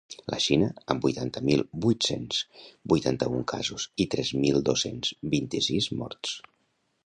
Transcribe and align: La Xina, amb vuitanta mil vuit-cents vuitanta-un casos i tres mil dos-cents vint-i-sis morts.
La 0.33 0.37
Xina, 0.43 0.69
amb 0.93 1.03
vuitanta 1.07 1.43
mil 1.49 1.61
vuit-cents 1.85 2.41
vuitanta-un 2.93 3.45
casos 3.53 3.87
i 4.07 4.11
tres 4.15 4.35
mil 4.47 4.61
dos-cents 4.71 5.15
vint-i-sis 5.37 5.95
morts. 6.03 6.37